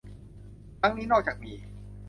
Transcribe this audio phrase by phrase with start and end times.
[0.79, 1.53] ครั้งนี้นอกจากมี